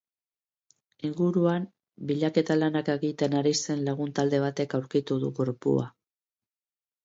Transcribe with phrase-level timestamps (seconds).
[1.09, 1.67] Inguruan
[2.13, 5.89] bilaketa lanak egiten ari zen lagun-talde batek aurkitu du gorpua.